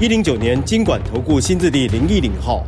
[0.00, 2.64] 一零九年金管投顾新字第零一零号。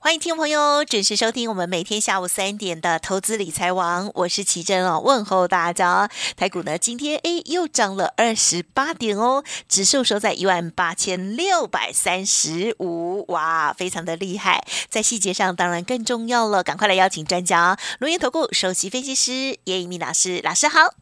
[0.00, 6.10] 欢迎听众朋友准时收听我们每天下午三点的投资理财王，我是奇珍哦，问候大家。
[6.36, 14.66] 台股呢今天诶又涨了二十八点哦，指数收在一万八千六百三十五，哇，非常的厉害。
[14.90, 20.94] 在细节上当然更重要了，赶快来邀请专家，龙岩投顾首席分析师严一民老师，老师好。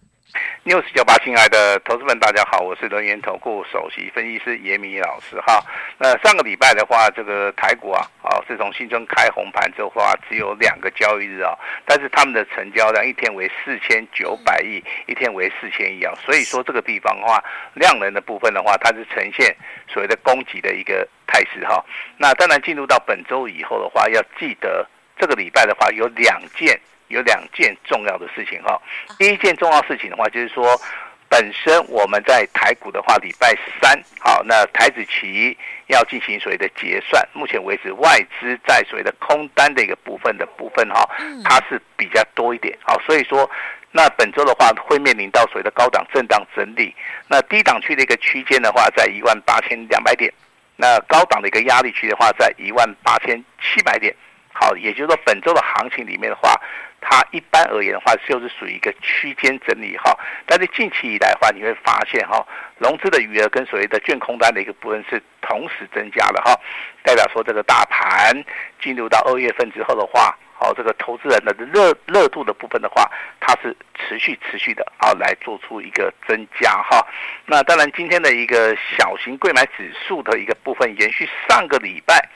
[0.65, 5.63] News 九八，亲爱的投资们，大家好，我是人源投顾首席分析师严明老师哈。
[5.99, 11.53] 那上个礼拜的话，这个台股啊，啊，自从新春开红盘之后啊，只有两个交易日啊，
[11.85, 17.43] 但是他们的成交量一天为四千九百亿，一天为四千亿啊，所以说这个地方的话，
[17.75, 19.55] 量能的部分的话，它是呈现
[19.87, 21.85] 所谓的供给的一个态势哈。
[22.17, 26.81] 那当然进入到本周以后的话，要记得这个礼拜的话有两件。
[27.13, 28.81] 有两件重要的事情哈，
[29.19, 30.81] 第一件重要事情的话，就是说，
[31.29, 35.57] 本身我们在台股的话，礼拜三好，那台子期
[35.89, 41.09] 要进行所谓的结算，目前为止外资在所谓的空单的一个部分的部分哈，
[41.45, 43.49] 它是比较多一点，好，所以说，
[43.91, 46.95] 那本周的话会面临到所谓的高档震荡整理，
[47.29, 50.33] 那低档区的一个区间的话，在一万八千两百点，
[50.77, 54.15] 那高档的一个压力区的话，在一万八千七百点，
[54.53, 56.59] 好，也就是说本周的行情里面的话。
[57.05, 60.17] 它一般而言的话，就是属于一个区间整理哈。
[60.47, 62.47] 但是近期以来的话，你会发现哈，
[62.79, 66.59] 融资的余额跟所谓的券空单的一个部分是同时增加的哈，
[67.03, 68.33] 代表说这个大盘
[68.81, 73.11] 进入到二月份之后的话，好，这个投资人的热热度的部分的话，
[73.41, 77.05] 它是持续持续的啊来做出一个增加哈。
[77.47, 82.29] 那当然今天的一个小型柜买指数的一个部分延续上个礼拜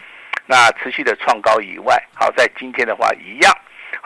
[0.44, 3.53] 那持续的创高以外，好，在今天的话一样。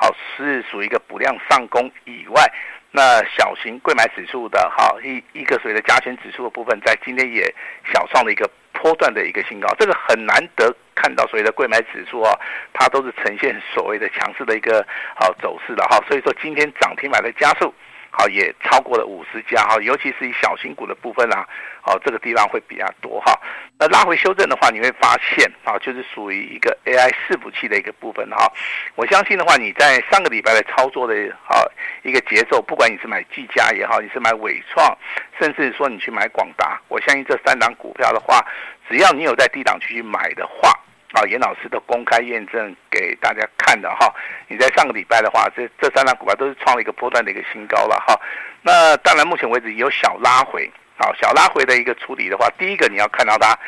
[0.02, 2.42] 好，是属于一个补量上攻以外，
[2.90, 7.54] 那小型贵买指数的哈一一个所谓的加权指数的部分，在今天也
[7.92, 12.32] 小创了一个波段的一个新高，这个很难得看到所谓的贵买指数啊，
[12.72, 14.82] 它都是呈现所谓的强势的一个
[15.16, 17.74] 好走势的哈，所以说今天涨停板的加速。
[18.10, 21.46] 好，也超过了五十家哈，尤其是以小型股的部分啊，
[21.80, 23.32] 好，这个地方会比较多哈。
[23.78, 28.52] 那拉回修正的话，你会发现啊，就是属于一个 AI 伺服器的一个部分哈。
[28.96, 31.14] 我相信的话，你在上个礼拜的操作的
[31.48, 31.62] 啊
[32.02, 34.96] 一个节奏，不管你是买技嘉也好，你是买伟创，
[35.38, 38.44] 甚至说你去买广达，我相信这三档股票的话，
[38.88, 40.76] 只要你有在低档区去买的话。
[41.12, 44.14] 啊，严老师都公开验证给大家看的哈。
[44.48, 48.18] 你在上个礼拜的话，这这三档股票都是创了一个波段的一个新高了哈。
[48.62, 53.58] 那当然，目前为止有小拉回，啊，小拉回的一个处理的话，第一个你要看到它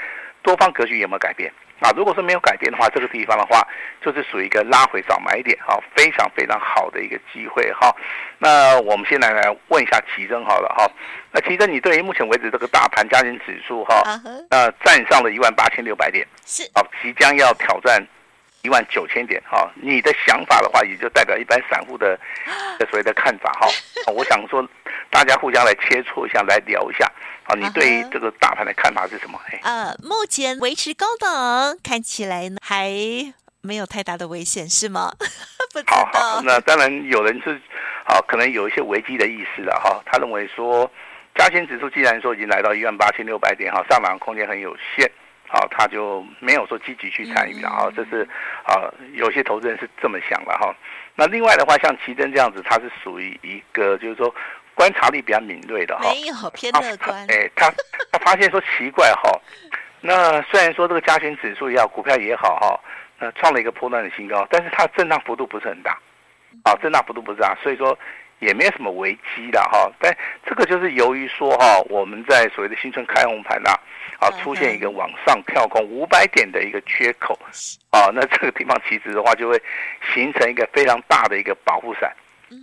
[0.42, 1.52] 多方格局有没有改变。
[1.82, 3.66] 啊，如果说没有改变的话，这个地方的话
[4.00, 7.94] 就是属于一个拉回早买点，哈，非常非常好的一个机会，哈。
[8.38, 10.88] 那我们先来来问一下奇珍好了，哈。
[11.32, 14.02] 那奇珍，你对于目前为止这个大盘加权指数，哈，
[14.50, 18.00] 呃，站上了一万八千六百点，是，好，即将要挑战
[18.62, 19.68] 一万九千点，哈。
[19.74, 22.16] 你的想法的话，也就代表一般散户的
[22.78, 23.66] 的所谓的看法，哈。
[24.12, 24.66] 我想说，
[25.12, 27.06] 大家互相来切磋一下，来聊一下。
[27.44, 29.38] 啊，你对于这个大盘的看法是什么？
[29.62, 32.88] 呃，目前维持高等，看起来呢还
[33.60, 35.12] 没有太大的危险，是吗？
[35.74, 36.08] 不知道。
[36.12, 37.60] 好，好，那当然有人是，
[38.06, 40.00] 好，可能有一些危机的意思了哈。
[40.06, 40.90] 他认为说，
[41.34, 45.10] 加权指数既然说已经来到一万八千六百点哈，上涨空间很有限，
[45.48, 47.92] 好，他就没有说积极去参与了哈。
[47.94, 48.26] 这是
[48.64, 50.74] 啊，有些投资人是这么想的哈。
[51.16, 54.34] 那另外的话，像奇珍这样子，它是属于一个就是说。
[54.74, 57.26] 观察力比较敏锐的哈，没有偏乐观。
[57.28, 57.70] 哎，他
[58.10, 59.30] 他发现说奇怪哈，
[60.00, 62.80] 那虽然说这个加权指数也好，股票也好哈，
[63.18, 65.98] 那创了一个波段的新高，但是它震荡幅度不是很大，
[66.64, 67.96] 啊，震荡幅度不是大，所以说
[68.40, 69.90] 也没有什么危机的哈。
[70.00, 73.70] 但这个就是由于说哈，我们在所谓的新春开红盘呐，
[74.18, 77.38] 啊，出现一个往上跳空五百点的一个缺口，
[77.90, 79.60] 啊，那这个地方其实的话就会
[80.14, 82.12] 形成一个非常大的一个保护伞。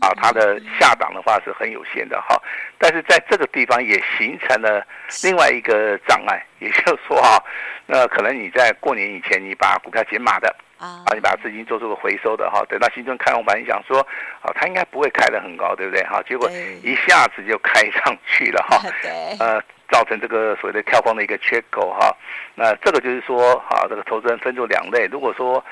[0.01, 2.41] 啊，它的下档的话是很有限的哈，
[2.77, 4.85] 但是在这个地方也形成了
[5.23, 7.43] 另外一个障碍，也就是说哈，
[7.85, 13.99] 那可能你在过年以前你把股票减码的啊，你把资金做出个回收的哈，等到新春开红盘，你想说
[14.41, 16.21] 啊，它应该不会开得很高，对不对哈？
[16.27, 16.49] 结果
[16.83, 18.81] 一下子就开上去了哈，
[19.39, 22.15] 呃，造成这个所谓的跳空的一个缺口哈。
[22.55, 25.07] 那这个就是说，哈，这个投资人分作两类。
[25.11, 25.63] 如果说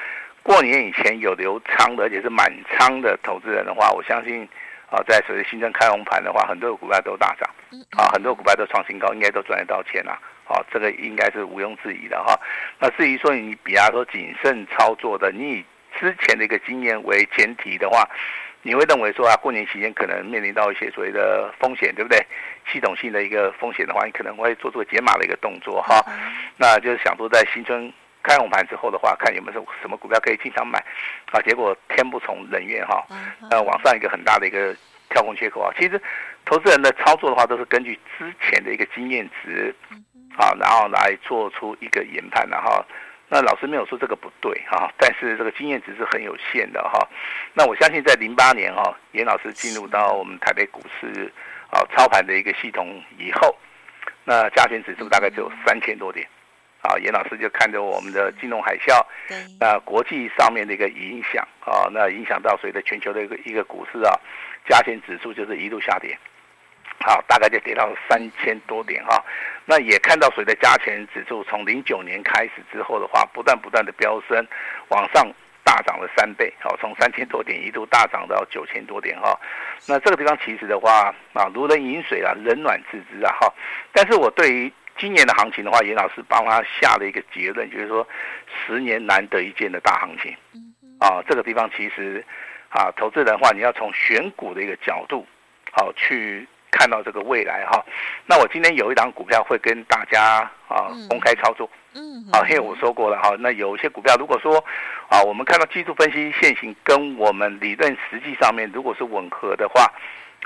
[0.47, 4.47] 过年以前有留仓的，而且是满仓的投资人的话，我相信
[4.89, 7.49] 啊，在所谓新增开红盘的话，很多股票都大涨，
[7.97, 10.17] 啊，很多股票都创新高，应该都赚得到钱了。
[10.47, 12.33] 啊，这个应该是毋庸置疑的哈。
[12.79, 15.65] 那至于说你比方说谨慎操作的，你以
[15.99, 18.07] 之前的一个经验为前提的话。
[18.63, 22.19] 你会认为说啊，过年期间可能面临到一些所谓的风险，对不对？
[22.69, 26.03] 系统性的一个风险的话，你可能会做出解码的一个动作哈。
[26.57, 27.93] 那就是想说，在新春
[28.27, 30.83] 开红盘之后的话，看有没有什么股票可以进场买
[31.31, 31.39] 啊。
[31.41, 33.05] 结果天不从人愿哈，
[33.49, 34.75] 呃，往上一个很大的一个
[35.09, 35.71] 跳空缺口啊。
[35.79, 36.01] 其实，
[36.45, 39.73] 投资人的操作的话，都是根据之前的一个经验值
[40.37, 42.85] 啊，然后来做出一个研判的哈。
[43.29, 47.07] 那老师没有说这个不对哈，但是这个经验值是很有限的哈。
[47.53, 51.31] 那我相信在零八年哈，严老师进入到我们台北股市
[51.69, 53.55] 啊操盘的一个系统以后，
[54.23, 56.25] 那加权指数大概只有三千多点，
[56.87, 59.05] 啊，严老师就看着我们的金融海啸，
[59.59, 64.13] 那国际上面的一个影响啊，那影响到随着全球的一个一个股市啊，
[64.67, 66.17] 加权指数就是一路下跌。
[66.99, 69.23] 好，大概就跌到三千多点哈，
[69.65, 74.45] 那也看到随着加权指数从零九年开始之后的话，不断不断的飙升，
[74.87, 75.31] 往上
[75.63, 79.39] 大涨了三倍，好，从三千多点一度大涨到九千多点哈。
[79.87, 83.53] 那这个地方其实的话啊，如人饮水啊，冷暖自知啊哈。
[83.93, 88.07] 但是我对于今年的行情的话，严老师帮他下了一个结论，就是说
[88.47, 90.35] 十年难得一见的大行情
[90.99, 91.21] 啊。
[91.27, 92.23] 这个地方其实
[92.69, 95.25] 啊，投资人的话，你要从选股的一个角度
[95.71, 96.47] 好去。
[96.69, 97.83] 看到这个未来哈，
[98.25, 104.63] 那我今天有一档股票会跟大家啊公开操作，嗯，啊，因为我说过了哈，那有一些股票如果说
[105.07, 109.89] 啊，我们看到技术分析现行跟我们理论实际上面如果是吻合的话，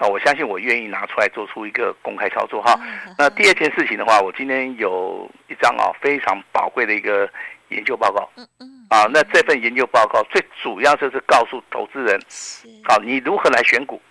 [0.02, 2.74] 啊，我相信我愿意拿出来做出一个公开操作哈。
[3.20, 7.30] 那第二件事情的话，我今天有一张啊非常宝贵的一个
[7.68, 12.20] 研究报告，嗯嗯，啊，那这份研究报告最主要就是告诉投资人，
[12.84, 14.02] 好，你如何来选股。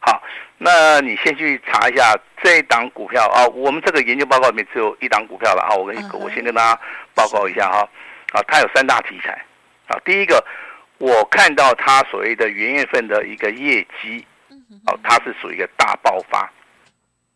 [0.00, 0.22] 好，
[0.58, 3.46] 那你先去查一下这一档股票啊。
[3.48, 5.74] 我们这个研究报告里面只有一档股票了啊。
[5.74, 6.80] 我跟我先跟大家
[7.14, 7.88] 报告一下哈。
[8.32, 9.32] 啊，它有三大题材
[9.88, 9.98] 啊。
[10.04, 10.42] 第一个，
[10.98, 14.24] 我看到它所谓的元月份的一个业绩，
[14.86, 16.50] 哦，它是属于一个大爆发。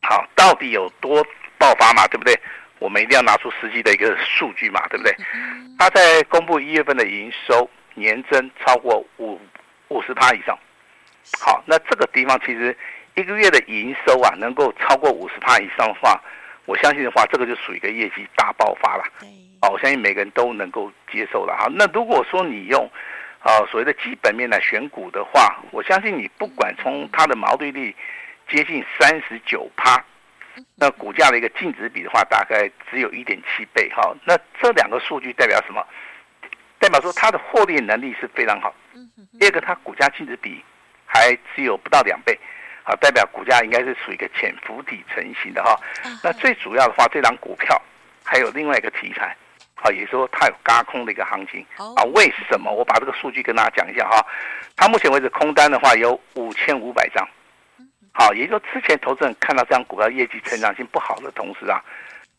[0.02, 1.24] 好，到底有多
[1.58, 2.06] 爆发嘛？
[2.08, 2.38] 对不对？
[2.78, 5.14] 我们一定要拿出实际的一个数据嘛，对不对？
[5.78, 9.40] 它在公布一月份的营收年增超过五
[9.88, 10.58] 五十趴以上。
[11.38, 12.76] 好，那这个地方其实
[13.14, 16.20] 一个月的营收啊，能够超过五十趴以上的话，
[16.66, 19.04] 我相信的话，这个就属于一个业绩大爆发了。
[19.60, 21.68] 哦，我相信每个人都能够接受了哈。
[21.70, 22.90] 那如果说你用
[23.42, 27.94] 啊所谓的基本面来选股的话，我相信你不管从它的毛利率
[28.48, 30.02] 接近三十九趴，
[30.76, 34.14] 那股价的一个净值比的话，大概只有一点七倍哈。
[34.24, 35.84] 那这两个数据代表什么？
[36.78, 38.74] 代表说它的获利能力是非常好。
[39.38, 40.62] 第二个，它股价净值比。
[41.14, 42.38] 还只有不到两倍，
[42.84, 45.78] 好，代表股价应该是属于一个潜伏底成型的哈。
[46.24, 47.78] 那最主要的话，这档股票
[48.24, 49.36] 还有另外一个题材，
[49.82, 52.04] 好，也就是说它有轧空的一个行情啊。
[52.14, 52.70] 为什么？
[52.70, 54.24] 我把这个数据跟大家讲一下哈。
[54.76, 57.28] 它目前为止空单的话有五千五百张，
[58.12, 61.82] 好，也就是说之前投资人看到这样股票业绩成长性不好的同时啊，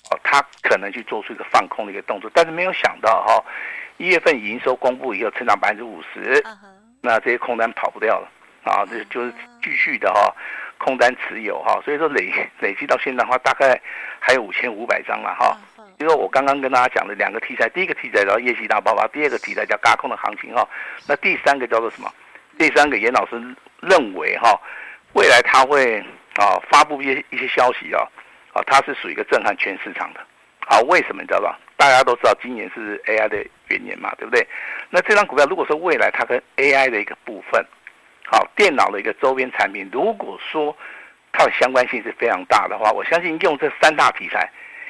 [0.09, 3.43] 哦，他可能去做出一个放空的一个动作，但是没有想到哈，
[3.97, 6.41] 一月份营收公布以后成长百分之五十，
[7.01, 8.29] 那这些空单跑不掉了。
[8.63, 10.33] 啊，这就是继续的哈，
[10.77, 13.77] 空单持有哈，所以说累累计到现在的话，大概
[14.21, 15.57] 还有五千五百张了哈。
[16.03, 20.67] 因为我刚刚跟大家讲的两个题材，第一个题材叫业绩大爆发，第二个题材叫轧空的行情哈。
[21.07, 22.13] 那第三个叫做什么？
[22.57, 23.41] 第三个严老师
[23.79, 24.59] 认为哈，
[25.13, 26.03] 未来他会
[26.35, 28.03] 啊发布一些一些消息啊，
[28.51, 30.19] 啊，它是属于一个震撼全市场的。
[30.67, 31.57] 啊，为什么你知道吧？
[31.77, 33.37] 大家都知道今年是 AI 的
[33.69, 34.45] 元年嘛，对不对？
[34.89, 37.65] 那这张股票如果说未来它跟 AI 的一个部分，
[38.25, 40.75] 好，电脑的一个周边产品，如果说
[41.31, 44.49] 它的相关性是非常大的话，我相信用这三大题材，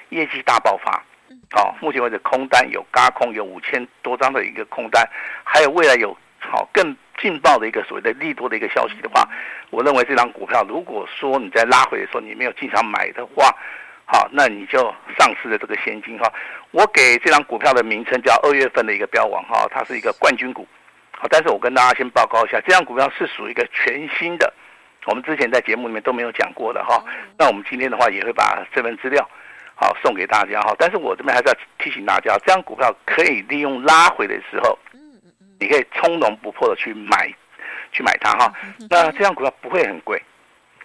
[0.09, 1.03] 业绩大爆发。
[1.51, 5.07] 好，目前为止空单有轧空有五千多张的一个空单，
[5.43, 9.27] 还有未来有好更劲爆的一个所谓的利多的一个消息的话，
[9.69, 13.55] 我认为这张股票如果说你在拉回的时候你没有进场买的话，
[14.05, 16.31] 好，那你就丧失了这个现金哈。
[16.71, 20.67] 我给这张股票的名称叫二月份的一个标王哈，它是一个冠军股。
[21.11, 24.51] 好但是我跟大家先报告一下，这张股票是属于一个全新的，
[25.05, 27.03] 我们之前在节目里面都没有讲过的哈。
[27.37, 29.29] 那我们今天的话也会把这份资料
[29.75, 30.75] 好送给大家哈。
[30.77, 34.77] 但是我这边还是要提醒大家，这张股票可以利用拉回的时候，
[35.59, 37.33] 你可以从容不迫的去买，
[37.91, 38.53] 去买它哈。
[38.89, 40.21] 那这张股票不会很贵，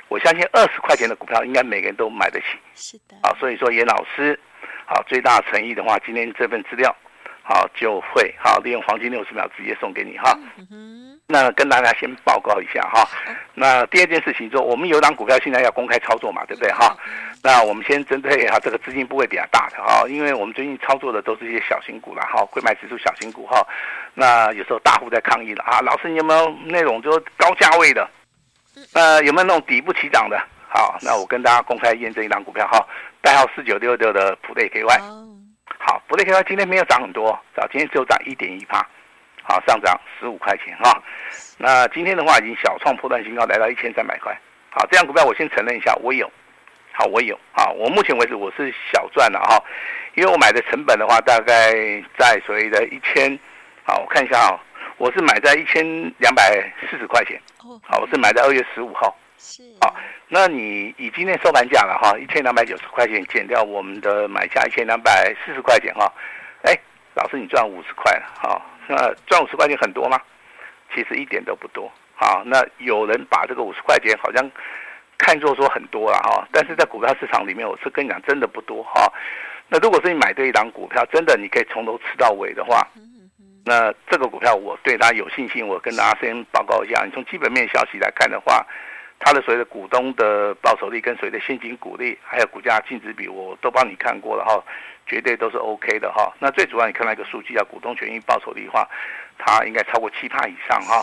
[0.08, 2.46] 我相信二十块钱的股票应该每个人都买得起。
[2.74, 3.16] 是的。
[3.22, 4.38] 啊，所以说严老师，
[4.86, 6.94] 好最大诚意的话，今天这份资料，
[7.42, 10.38] 好就会好利用黄金六十秒直接送给你哈。
[10.56, 11.07] 嗯哼。
[11.30, 13.06] 那跟大家先报告一下哈。
[13.52, 16.96] 那第二件事情说，我们有档股票现在要公开操作嘛，对不对哈？
[17.42, 23.62] 那我们先针对哈这个资金部位比较大的哈，因为我们最近操作的都是一些小型股了哈，柜买指数小型股哈。
[24.14, 28.08] 那有时候大户在抗议了啊，老师你有没有那种就高价位的？
[28.94, 30.42] 那，有没有那种底部起涨的？
[30.70, 32.82] 好，那我跟大家公开验证一档股票哈，
[33.20, 34.98] 代号四九六六的普瑞 KY。
[35.78, 38.82] 好，普瑞 KY 今天没有涨很多，早今天只有涨一点一趴。
[39.48, 41.02] 好，上涨十五块钱哈，
[41.56, 44.38] 那今天的话已经小创破断新高，来到一千三百块。
[44.68, 46.30] 好，这样股票我先承认一下，我有。
[46.92, 47.38] 好，我有。
[47.52, 49.58] 好，我目前为止我是小赚了哈，
[50.16, 51.72] 因为我买的成本的话大概
[52.18, 53.38] 在所谓的一千。
[53.84, 54.60] 好，我看一下啊，
[54.98, 55.82] 我是买在一千
[56.18, 57.40] 两百四十块钱。
[57.64, 59.16] 哦好，我是买在二月十五号。
[59.38, 59.62] 是。
[59.80, 59.96] 好，
[60.28, 66.12] 那你以今天收盘价了哈，一千两百九十块钱减掉我们的买价一千两百四十块钱哈，
[66.64, 66.78] 哎，
[67.14, 68.60] 老师你赚五十块了哈。
[68.88, 70.18] 那赚五十块钱很多吗？
[70.94, 71.92] 其实一点都不多。
[72.14, 74.50] 好，那有人把这个五十块钱好像
[75.18, 79.12] 看作说很多了哈，但是在股票市场里面，我是跟你讲，真的不多哈。
[79.68, 82.88] 那如果是你买对一档股票，真的你可以从头吃到尾的话，
[83.64, 85.66] 那这个股票我对它有信心。
[85.66, 88.66] 我跟大家先报告一下，你从基本面消息来看的话，
[89.18, 94.64] 它的所谓的股东的报酬率跟所谓的现金股利，还有股价净值比，我都帮你看过了哈。
[95.08, 98.86] 绝对都是 OK 的哈，那最主要你看到一个数据叫股东权益报酬率的话，
[99.38, 101.02] 它应该超过七趴以上哈。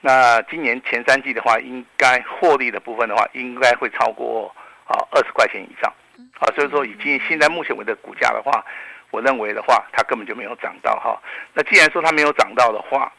[0.00, 4.52] 那今年前三季的话，应该获利的部分的话，应该会超过
[4.84, 5.92] 啊二十块钱以上
[6.40, 6.50] 啊。
[6.56, 8.64] 所以说，以今现在目前为止的股价的话，
[9.10, 11.16] 我认为的话，它根本就没有涨到哈。
[11.54, 13.12] 那既然说它没有涨到的话，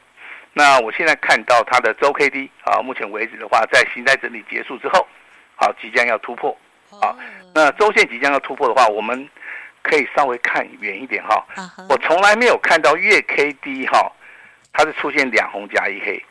[0.53, 5.07] 那我现在看到它的周 K D 啊，目前为止的话，在形态整理结束之后，
[5.55, 6.55] 啊，即将要突破
[7.01, 7.15] 啊。
[7.55, 9.29] 那周线即将要突破的话，我们。
[9.89, 11.85] 可以稍微看远一点哈，uh huh.
[11.89, 14.11] 我从来没有看到月 K D 哈，
[14.73, 16.21] 它是出现两红加一黑，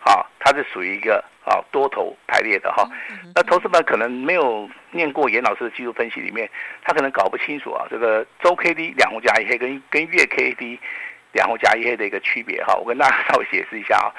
[0.00, 2.84] 好，它是属于一个啊多头排列的哈。
[2.84, 3.32] Uh huh.
[3.34, 6.48] 那投资们可能没有念过严老师的技术分析里面，
[6.84, 10.78] 他可能搞不清楚啊，这个周 K D 两红加一黑跟跟月 K D
[11.32, 12.74] 两红加一黑的一个区别哈。
[12.74, 14.12] 我跟大家 稍微解释一下啊，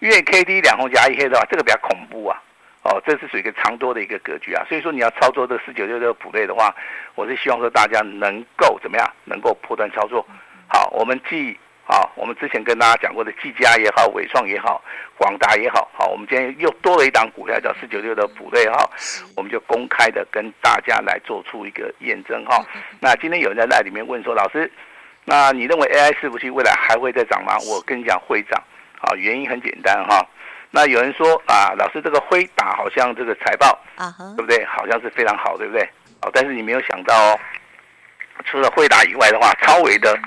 [0.00, 2.42] 月 K D 两红加一黑的话，这个比较恐怖啊。
[2.84, 6.74] 哦，这是属于一个长多的一个格局啊，所以说你要操作这个四九六六普瑞的话，
[7.14, 10.26] 我是希望说大家能够怎么样，能够破断操作。
[10.66, 14.82] 好，我们既啊，我们之前跟大家讲过的技嘉也好，伟创也好，
[15.16, 18.88] 广达也好，好，我们今天又多了一档股票叫四九六的普瑞哈，
[19.36, 22.64] 我们就公开的跟大家来做出一个验证哈。
[23.00, 24.68] 那今天有人在那里面问说，老师，
[25.24, 27.56] 那你认为 AI 伺服器未来还会再涨吗？
[27.68, 28.60] 我跟你讲会涨，
[29.00, 30.26] 啊，原因很简单哈。
[30.74, 34.36] 那有人说啊，老师这个辉达好像这个财报啊，uh huh.
[34.36, 34.64] 对不对？
[34.64, 35.82] 好像是非常好，对不对？
[36.22, 37.38] 哦，但是你没有想到哦，
[38.46, 40.18] 除了辉达以外的话，超维的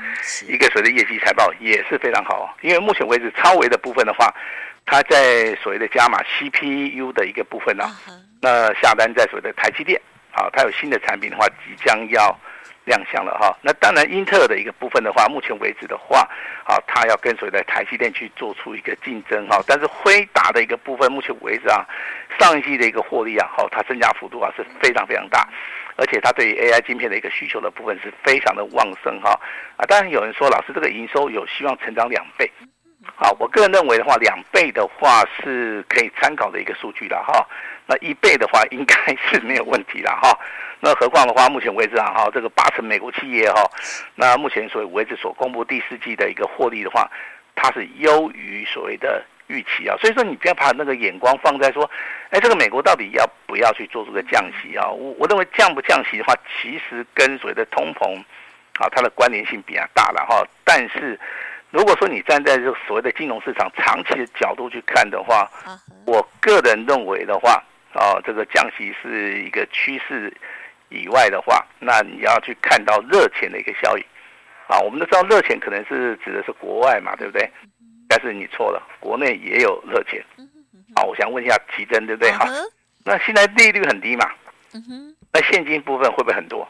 [0.47, 2.55] 一个所谓的业绩财报也是非常好。
[2.61, 4.31] 因为目前为止，超维的部分的话，
[4.85, 8.13] 它在所谓的加码 CPU 的一个部分呢，uh huh.
[8.39, 9.99] 那下单在所谓的台积电，
[10.31, 12.39] 啊，它有新的产品的话，即将要。
[12.85, 16.19] 亮相了哈，那当然英特尔的一个部分的话，目前为止的话，
[16.63, 21.83] 啊，它要跟随在台积电去做出一个竞争哈，但是辉达的一个部分，目前为止啊，
[22.39, 25.47] 上一季的一个获利啊，好，它增加幅度啊是非常非常大，
[25.95, 29.31] 而且它对于 AI 晶片的一个需求的部分是非常的旺盛哈，
[29.77, 32.49] 啊，当然有人说老师这个营收有希望成长两倍，
[33.15, 37.47] 好，我个人认为的话，两倍的话是可以参考的一个数据了哈，
[37.87, 40.37] 那一倍的话应该是没有问题了哈。
[40.81, 43.63] 那何况的话，目前为止啊，哈，这个八成美国企业哈，
[44.15, 47.09] 那目前所谓为止所公布第四季的一个获利的话，
[47.55, 49.95] 它是优于所谓的预期啊。
[49.99, 51.89] 所以说，你不要把那个眼光放在说，
[52.29, 54.87] 哎，这个美国到底要不要去做出个降息啊？
[54.89, 58.19] 我我认为降不降息的话，其实跟所谓的通膨
[58.77, 60.45] 啊，它的关联性比较大了哈。
[60.63, 61.19] 但是
[61.71, 65.49] 如果说你站在这所谓的金融市场长期的角度去看的话，
[66.05, 67.63] 我个人认为的话，
[67.95, 70.31] 啊，这个降息是一个趋势。
[70.89, 74.03] 以外的话，那你要去看到热钱的一个效应，
[74.67, 77.49] 啊，我们都知道热钱可能是指的是国外嘛，对不对？
[78.07, 80.23] 但是你错了，国内也有热钱。
[80.93, 82.31] 啊，我想问一下奇珍，对不对？
[82.33, 82.45] 好，
[83.03, 84.29] 那现在利率很低嘛，
[85.33, 86.65] 那现金部分会不会很多？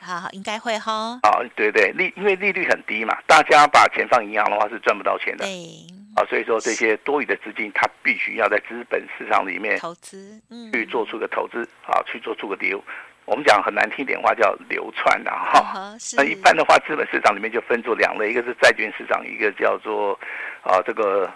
[0.00, 1.20] 好，应该会哈。
[1.22, 5.46] 啊，对对，利因为利率很低嘛，大家把钱放银行的话是赚不到钱的。
[5.46, 5.86] 对。
[6.14, 12.82] 啊，所以说这些多余的资金，它必须要在资本市场里面投资，嗯，去做出个投资，啊，去做出个流。
[13.24, 20.18] 我们讲很难听点话叫流窜的哈，那一般的话，资本市场里面就分作两类，一个是债券市场，一个叫做
[20.62, 21.32] 啊这个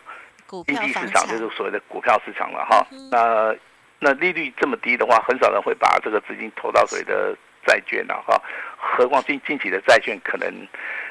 [0.67, 2.85] 经济市场，就是所谓的股票市场了哈。
[3.11, 3.55] 那
[4.01, 8.37] 那利率这么低的话，很少人会把这个资金投到所谓的债券了哈。
[8.77, 10.53] 何况近近期的债券可能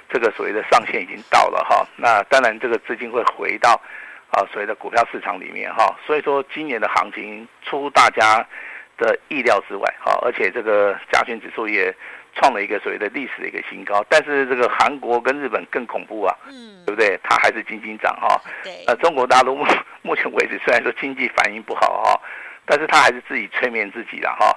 [0.10, 1.86] 这个所谓的上限已经到了哈。
[1.96, 3.80] 那当然这个资金会回到
[4.32, 5.96] 啊所谓的股票市场里面哈。
[6.06, 8.46] 所以说今年的行情出乎大家
[8.98, 11.94] 的意料之外哈，而且这个加权指数也
[12.34, 14.06] 创了一个所谓的历史的一个新高。
[14.10, 17.20] 但是这个韩国跟日本更恐怖啊，嗯，对不对？
[17.24, 18.40] 它还是紧紧涨哈。
[18.64, 18.84] 对。
[18.88, 19.66] 呃，中国大陆目
[20.04, 22.22] 目前为止虽然说经济反应不好哈。
[22.68, 24.52] 但是他还是自己催眠自己了哈，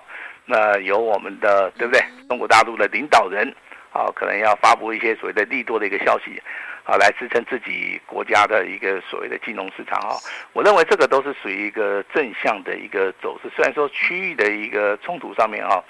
[0.46, 2.02] 那由我们的对不对？
[2.26, 3.54] 中国大陆的领导人
[3.98, 6.40] 啊，可能要发布一些所谓的利多的一个消息
[6.84, 10.16] 啊，来支撑自己国家的一个所谓的金融市场哈。
[10.52, 15.82] 我认为这个都是属于一个正向的一个走势，虽然说区域的一个冲突上面啊，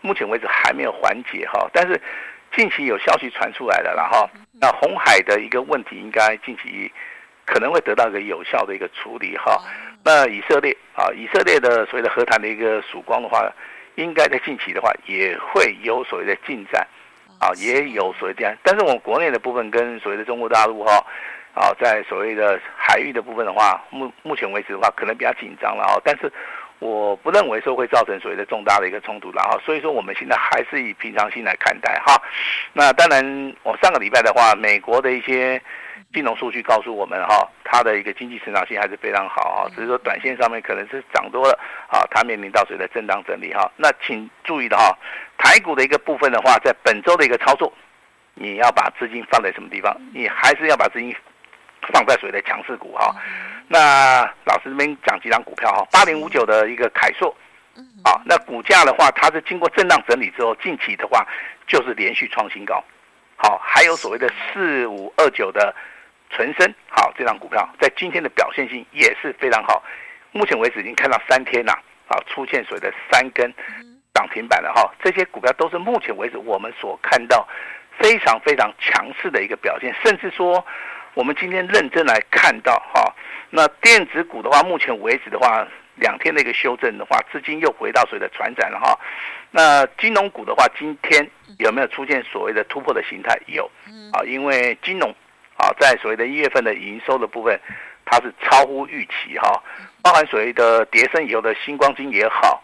[0.00, 2.00] 目前为止还没有缓解哈，但是
[2.56, 4.28] 近期有消息传出来了，然后
[4.60, 6.90] 那红海的一个问题应该近期
[7.44, 9.62] 可能会得到一个有效的一个处理哈。
[10.04, 13.48] 那以色列啊，以色列的所谓的和谈的一个曙光的话，
[13.94, 16.86] 应该在近期的话也会有所谓的进展，
[17.38, 18.56] 啊，也有所谓的。
[18.62, 21.04] 但是我们国内的部分跟所谓的中国大陆哈，
[21.54, 26.00] 啊，在所谓的海域的部分的话，目目前为止的话可能比较紧张了啊。
[26.04, 26.32] 但是
[26.78, 29.58] 我不认为说会造成所谓的重大的一个冲突了哈。
[29.64, 32.20] 所以说我们现在还是以平常心来看待哈。
[32.72, 35.60] 那当然，我上个礼拜的话，美国的一些。
[36.14, 43.68] 金融数据告诉我们，哈，它的一个经济成长性还是非常好，哈，只是说短线上面可能是涨多了，啊，它面临到谁的震荡整理，哈。
[43.76, 44.96] 那请注意的哈，
[45.36, 47.72] 台股的一个部分的话，在本周的一个操作，
[48.34, 49.94] 你要把资金放在什么地方？
[50.14, 51.12] 你还是要把资金
[51.92, 53.12] 放在谁的强势股，哈。
[53.66, 57.34] 那老师这边讲几张股票，哈，八零五九的一个凯硕，
[58.04, 61.26] 啊，那股价的话，它是经过震荡整理之后，近期的话
[61.66, 62.80] 就是连续创新高，
[63.36, 65.74] 好，还有所谓的四五二九的。
[66.30, 69.82] 纯生好，这张股票在今天的表现性也是非常好。
[70.32, 71.72] 目前为止已经看到三天了，
[72.08, 73.52] 啊，出现所谓的三根
[74.12, 74.92] 涨停板了哈。
[75.02, 77.46] 这些股票都是目前为止我们所看到
[77.98, 80.64] 非常非常强势的一个表现，甚至说
[81.14, 83.14] 我们今天认真来看到哈，
[83.50, 88.98] 那电子股的话，目前为止的话，两天的一个修正的话，资金又回到所谓的船展了哈。
[89.52, 91.24] 那金融股的话，今天
[91.58, 93.38] 有没有出现所谓的突破的形态？
[93.46, 93.70] 有
[94.12, 95.14] 啊，因为金融。
[95.64, 97.58] 啊，在所谓的一月份的营收的部分，
[98.04, 99.62] 它是超乎预期哈，
[100.02, 102.62] 包含所谓的跌升以后的星光金也好，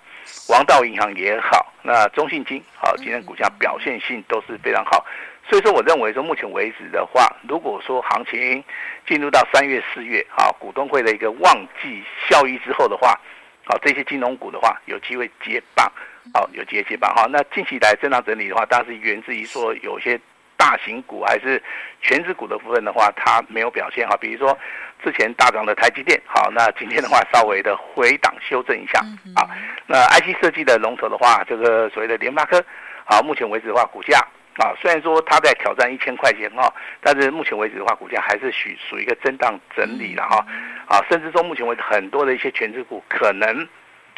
[0.51, 5.03] 王道银行也好，那中信金好，今天股价表现性都是非常好，
[5.49, 8.63] 所以说我认为说目前为止的话，如果说行情
[9.07, 13.19] 进入到三月四月啊，股东会的一个旺季效益之后的话，
[13.65, 15.91] 好，这些金融股的话有机会接棒，
[16.35, 17.27] 好，有机会接棒哈。
[17.31, 20.21] 那近期来震荡整理的话，当然是源自于说有些。
[20.61, 21.63] 大型股还是
[22.03, 24.15] 权值股的部分的话，它没有表现哈。
[24.21, 24.57] 比如说
[25.03, 29.01] 之前大涨的台积电，好，那今天的话稍微的回档修正一下
[29.35, 29.49] 啊。
[29.87, 32.63] 那 IC 设计的龙头的话，这个所谓的联发科，
[33.07, 34.19] 啊，目前为止的话，股价
[34.59, 36.71] 啊，虽然说它在挑战一千块钱哈，
[37.01, 40.45] 但是目前为止的话，股价还是属属于一个震荡整理了哈。
[40.87, 43.67] 啊，甚至说目前为止很多的一些权值股可能。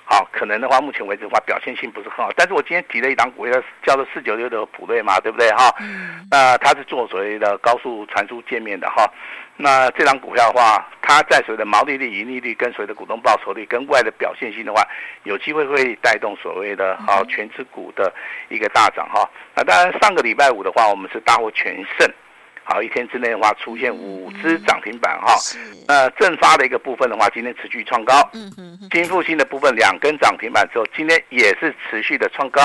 [0.05, 2.31] 好，可能的话，目前为止的话，表现性不是很好。
[2.37, 5.75] 但是我今天提了一档股票，叫做四九六的普瑞嘛，对不对哈？
[5.81, 6.27] 嗯。
[6.31, 9.11] 那它是做所谓的高速传输界面的哈。
[9.57, 14.87] 那这档股票的话，它在所谓的毛利率、盈利率跟所谓的股东报酬率跟外的表现性的话，
[15.23, 18.13] 有机会会带动所谓的啊全值股的
[18.49, 19.29] 一个大涨哈。
[19.55, 22.13] 那当然上个礼拜五的话，我们是大获全胜。
[22.65, 25.35] 好，一天之内的话出现五只涨停板哈，
[25.89, 28.15] 那正发的一个部分的话，今天持续创高。
[28.33, 28.79] 嗯嗯。
[28.91, 32.61] 金复兴的部分两根涨停板之后，今天也是持续的创高。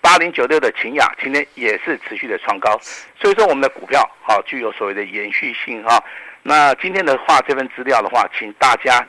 [0.00, 2.78] 八零九六的秦雅今天也是持续的创高。
[3.20, 6.02] 所以说我们的股票好具有所谓的延续性哈。
[6.42, 9.04] 那今天的话，这份资料的话，请大家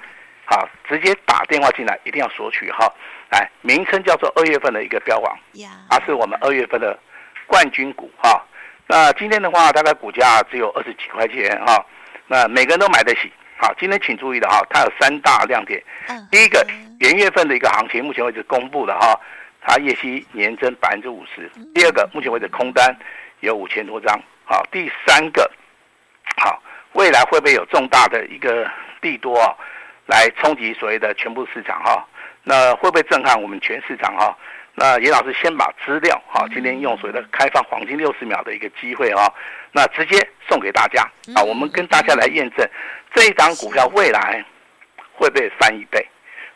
[0.45, 2.91] 好直接打电话进来，一定要索取哈。
[3.31, 5.37] 来，名称叫做二月份的一个标王，
[5.89, 6.97] 而是我们二月份的
[7.47, 8.43] 冠军股哈。
[8.93, 11.83] 那今天的话，大概股价只有二十几块钱哈，
[12.27, 13.21] 那每个人都买得起。
[13.57, 15.83] 好，今天请注意的哈，它有三大亮点。
[16.29, 16.63] 第一个，
[16.99, 19.19] 元月份的一个行情，目前为止公布的哈，
[19.63, 21.49] 它业绩年增百分之五十。
[21.73, 22.95] 第二个，目前为止空单
[23.39, 24.15] 有五千多张。
[24.45, 25.49] 好，第三个，
[26.37, 28.69] 好，未来会不会有重大的一个
[29.01, 29.55] 利多啊，
[30.05, 32.07] 来冲击所谓的全部市场哈？
[32.43, 34.37] 那会不会震撼我们全市场哈？
[34.75, 39.31] 那严老师先把资料哈，今天用所谓的开放黄金六十秒的一个机会啊，
[39.71, 41.03] 那直接送给大家
[41.35, 42.67] 啊，我们跟大家来验证
[43.13, 44.43] 这一档股票未来
[45.13, 46.03] 会不会翻一倍，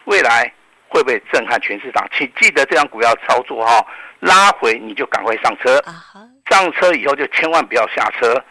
[0.05, 0.51] 未来
[0.89, 2.07] 会不会震撼全市场？
[2.11, 3.85] 请记得这张股票操作哈，
[4.19, 5.79] 拉回你就赶快上车，
[6.49, 8.43] 上车以后就千万不要下车，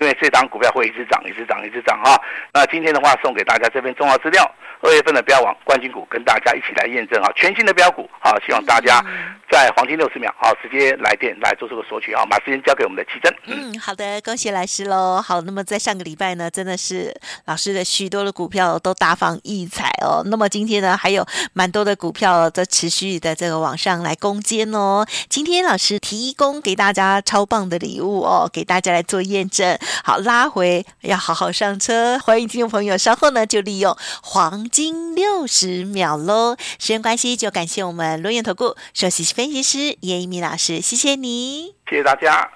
[0.00, 2.20] 因为这档股票会一直涨，一直涨，一直涨哈。
[2.52, 4.48] 那今天的话，送给大家这份重要资料，
[4.82, 9.04] 二月份的标王冠军股，跟大家一起来验证啊，全新的标股，好，希望大家
[9.50, 13.34] 在黄金六十秒，好，直接来电来做这个索取啊，把时间交给我们的奇珍。
[13.46, 15.22] 嗯，好的，恭喜老师喽。
[15.22, 17.14] 好，那么在上个礼拜呢，真的是
[17.46, 20.22] 老师的许多的股票都大放异彩哦。
[20.26, 25.06] 那么今天呢，还有蛮多的股票在持续的这个往上来攻坚哦。
[25.28, 29.78] 今天老师提供给大家超棒的礼物哦，给大家来做验证。
[30.02, 32.18] 好，拉回要好好上车。
[32.18, 36.56] 欢迎听众朋友稍后呢就利用黄金六十秒喽。
[36.78, 42.50] 时间关系，就感谢我们罗源投顾首席分析师叶一鸣老师，谢谢你，谢谢大家。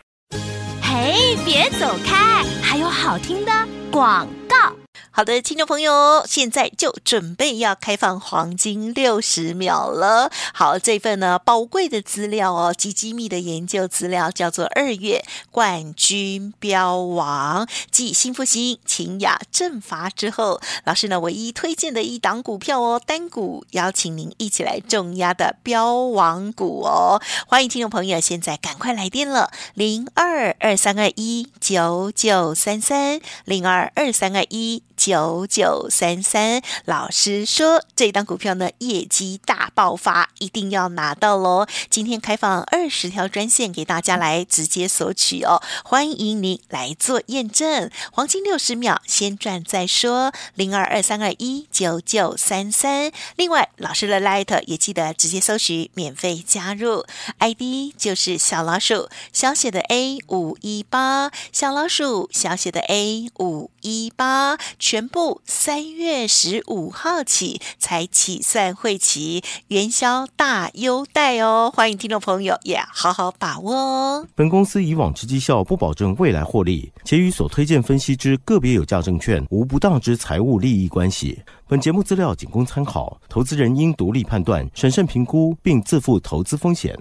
[0.82, 3.52] 嘿，别走开，还有好听的
[3.90, 4.77] 广告。
[5.18, 10.30] 好的，听众朋友，现在就准备要开放黄金六十秒了。
[10.54, 27.20] 好，这份呢宝贵的资料哦，极机密的研究资料，叫做二月冠军标王，继新复兴、秦雅、正法之后，老师呢唯一推荐的一档股票哦，单股邀请您一起来重压的标王股哦。
[27.48, 34.84] 欢迎听众朋友，现在赶快来电了，零二二三二一九九三三，零二二三二一。
[34.98, 41.66] 九九三三，老师说这档股票呢业绩大爆发，一定要拿到喽！
[41.88, 47.88] 今天开放二十条专线给大家来直接索取哦，欢迎您来做验证。
[48.10, 50.32] 黄金六十秒，先赚再说。
[50.56, 57.06] 零二二三二一九九三三，另外老师的 Light 也记得直接搜寻免费加入
[57.38, 64.58] ，ID 就是小老鼠小写的 A 五一八，小老鼠小写的 A 五一八。
[64.78, 71.72] 全部三月十五号起才起算会期，元宵大优待哦！
[71.74, 74.26] 欢迎听众朋友也好好把握哦。
[74.34, 81.40] 本公司以往之绩效不保证未来获利，且与所推荐分析之个别有价证券无不当之财务利益关系。
[81.66, 86.98] 本节目资料仅供参考，投资人应独立判断、审慎评估，并自负投资风险。